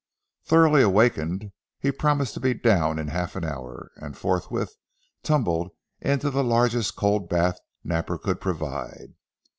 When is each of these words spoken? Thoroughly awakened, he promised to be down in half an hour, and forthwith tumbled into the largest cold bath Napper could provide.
Thoroughly 0.43 0.81
awakened, 0.81 1.51
he 1.77 1.91
promised 1.91 2.33
to 2.33 2.39
be 2.39 2.55
down 2.55 2.97
in 2.97 3.09
half 3.09 3.35
an 3.35 3.45
hour, 3.45 3.91
and 3.97 4.17
forthwith 4.17 4.73
tumbled 5.21 5.69
into 5.99 6.31
the 6.31 6.43
largest 6.43 6.95
cold 6.95 7.29
bath 7.29 7.59
Napper 7.83 8.17
could 8.17 8.41
provide. 8.41 9.13